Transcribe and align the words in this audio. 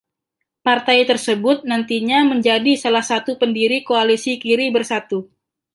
Partai 0.67 0.99
tersebut 1.11 1.57
nantinya 1.71 2.19
menjadi 2.31 2.73
salah 2.83 3.05
satu 3.11 3.31
pendiri 3.41 3.77
koalisi 3.89 4.31
Kiri 4.43 4.67
Bersatu. 4.75 5.19